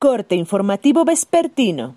[0.00, 1.96] Corte informativo vespertino.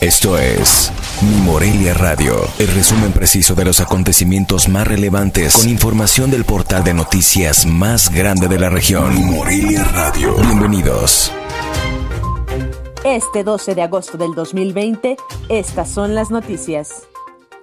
[0.00, 6.30] Esto es Mi Morelia Radio, el resumen preciso de los acontecimientos más relevantes con información
[6.30, 9.12] del portal de noticias más grande de la región.
[9.16, 10.36] Mi Morelia Radio.
[10.36, 11.32] Bienvenidos.
[13.04, 15.16] Este 12 de agosto del 2020,
[15.48, 17.08] estas son las noticias.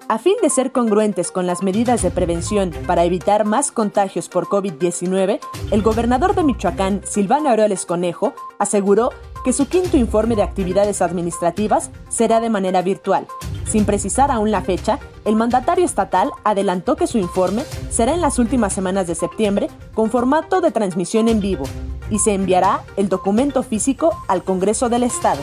[0.10, 4.48] A fin de ser congruentes con las medidas de prevención para evitar más contagios por
[4.48, 5.40] COVID-19,
[5.72, 9.12] el gobernador de Michoacán, Silvano Aureoles Conejo, aseguró
[9.48, 13.30] que su quinto informe de actividades administrativas será de manera virtual.
[13.66, 18.40] Sin precisar aún la fecha, el mandatario estatal adelantó que su informe será en las
[18.40, 21.64] últimas semanas de septiembre con formato de transmisión en vivo
[22.10, 25.40] y se enviará el documento físico al Congreso del Estado.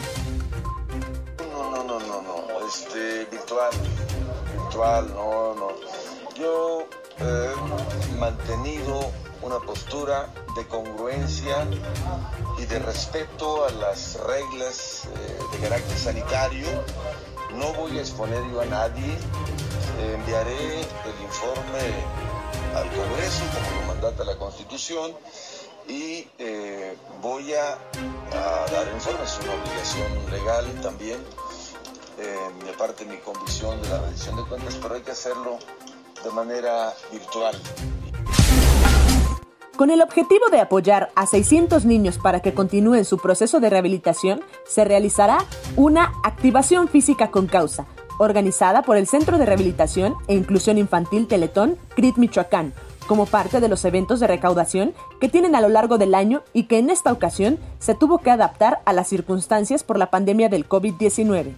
[1.51, 3.73] No, no, no, no, este, virtual
[5.15, 5.69] no, no.
[6.39, 6.87] Yo
[7.21, 9.11] he mantenido
[9.45, 11.67] una postura de congruencia
[12.59, 16.67] y de respeto a las reglas eh, de carácter sanitario.
[17.55, 19.17] No voy a exponer yo a nadie.
[20.01, 21.85] enviaré el informe
[22.75, 25.13] al Congreso como lo mandata la Constitución
[25.87, 31.19] y eh, voy a, a dar informe, es una obligación legal también
[32.19, 35.59] eh, mi parte mi convicción de la rendición de cuentas, pero hay que hacerlo
[36.23, 37.61] de manera virtual.
[39.77, 44.45] Con el objetivo de apoyar a 600 niños para que continúen su proceso de rehabilitación,
[44.65, 45.39] se realizará
[45.75, 47.87] una activación física con causa,
[48.21, 52.73] organizada por el Centro de Rehabilitación e Inclusión Infantil Teletón CRIT Michoacán,
[53.09, 56.65] como parte de los eventos de recaudación que tienen a lo largo del año y
[56.65, 60.69] que en esta ocasión se tuvo que adaptar a las circunstancias por la pandemia del
[60.69, 61.53] COVID-19.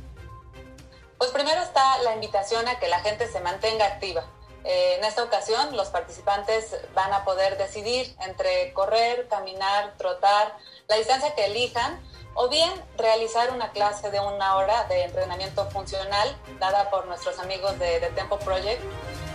[1.19, 4.25] Pues primero está la invitación a que la gente se mantenga activa.
[4.67, 10.57] Eh, en esta ocasión los participantes van a poder decidir entre correr, caminar, trotar,
[10.89, 12.03] la distancia que elijan,
[12.35, 17.79] o bien realizar una clase de una hora de entrenamiento funcional dada por nuestros amigos
[17.79, 18.83] de, de Tempo Project.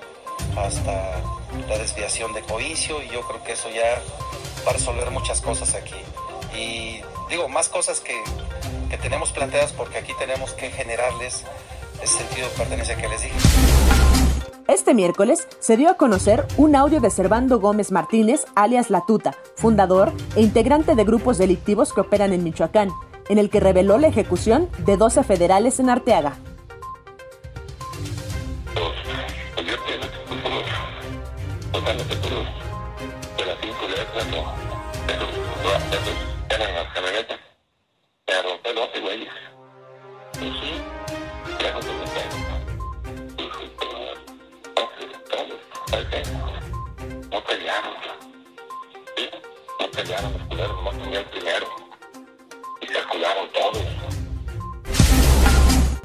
[0.56, 1.20] hasta
[1.68, 4.00] la desviación de Coicio y yo creo que eso ya
[4.66, 5.96] va a resolver muchas cosas aquí.
[6.56, 8.22] Y digo, más cosas que,
[8.90, 11.44] que tenemos planteadas porque aquí tenemos que generarles
[12.04, 13.34] ese sentido de pertenencia que les dije.
[14.68, 19.34] Este miércoles se dio a conocer un audio de Servando Gómez Martínez, alias La Tuta,
[19.56, 22.90] fundador e integrante de grupos delictivos que operan en Michoacán,
[23.28, 26.38] en el que reveló la ejecución de 12 federales en Arteaga.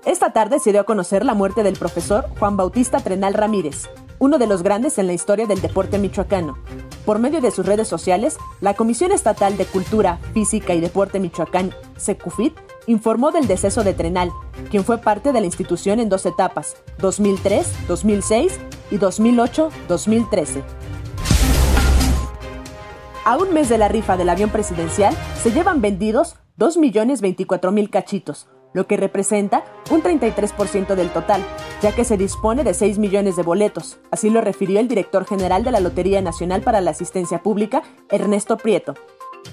[0.06, 4.38] Esta tarde se dio a conocer la muerte del profesor Juan Bautista Trenal Ramírez, uno
[4.38, 6.57] de los grandes en la historia del deporte michoacano.
[7.06, 11.74] Por medio de sus redes sociales, la Comisión Estatal de Cultura, Física y Deporte Michoacán,
[11.98, 12.54] SECUFIT,
[12.88, 14.31] informó del deceso de Trenal,
[14.69, 18.60] quien fue parte de la institución en dos etapas, 2003, 2006
[18.92, 20.63] y 2008-2013.
[23.30, 28.88] A un mes de la rifa del avión presidencial, se llevan vendidos 2.024.000 cachitos, lo
[28.88, 31.46] que representa un 33% del total,
[31.84, 34.00] ya que se dispone de 6 millones de boletos.
[34.10, 38.58] Así lo refirió el director general de la Lotería Nacional para la Asistencia Pública, Ernesto
[38.58, 38.96] Prieto.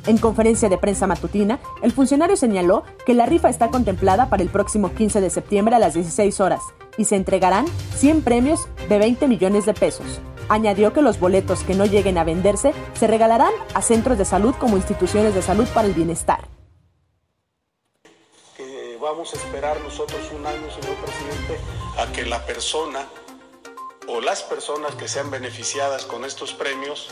[0.07, 4.49] En conferencia de prensa matutina, el funcionario señaló que la rifa está contemplada para el
[4.49, 6.63] próximo 15 de septiembre a las 16 horas
[6.97, 10.23] y se entregarán 100 premios de 20 millones de pesos.
[10.49, 14.55] Añadió que los boletos que no lleguen a venderse se regalarán a centros de salud
[14.55, 16.49] como instituciones de salud para el bienestar
[19.07, 21.61] vamos a esperar nosotros un año, señor presidente,
[21.97, 23.07] a que la persona
[24.09, 27.11] o las personas que sean beneficiadas con estos premios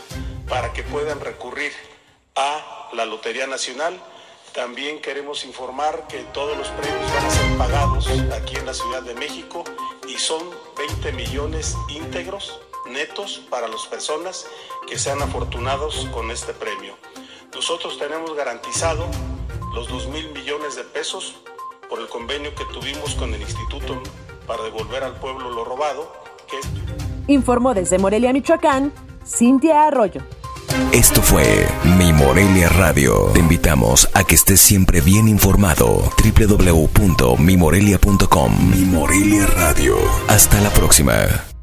[0.49, 1.71] para que puedan recurrir
[2.35, 3.97] a la Lotería Nacional.
[4.53, 9.01] También queremos informar que todos los premios van a ser pagados aquí en la Ciudad
[9.01, 9.63] de México
[10.05, 10.41] y son
[10.77, 14.45] 20 millones íntegros netos para las personas
[14.87, 16.95] que sean afortunados con este premio.
[17.53, 19.05] Nosotros tenemos garantizado
[19.73, 21.35] los 2 mil millones de pesos
[21.89, 24.01] por el convenio que tuvimos con el instituto
[24.47, 26.11] para devolver al pueblo lo robado.
[27.27, 28.93] Informó desde Morelia, Michoacán,
[29.25, 30.21] Cintia Arroyo.
[30.91, 31.67] Esto fue
[31.97, 33.31] Mi Morelia Radio.
[33.33, 36.11] Te invitamos a que estés siempre bien informado.
[36.23, 39.97] www.mimorelia.com Mi Morelia Radio.
[40.27, 41.54] Hasta la próxima.